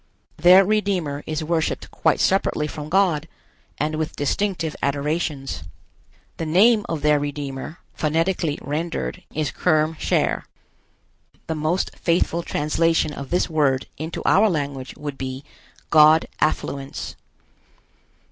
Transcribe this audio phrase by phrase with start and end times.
[0.37, 3.27] Their Redeemer is worshiped quite separately from God,
[3.77, 5.61] and with distinctive adorations.
[6.37, 10.45] The name of their Redeemer, phonetically rendered, is Kerm Cher.
[11.45, 15.43] The most faithful translation of this word into our language would be
[15.91, 17.15] God affluence.